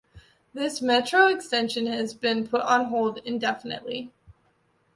This 0.51 0.81
Metro 0.81 1.27
extension 1.27 1.85
has 1.85 2.15
been 2.15 2.47
put 2.47 2.61
on 2.61 2.85
hold 2.85 3.19
indefinitely. 3.19 4.11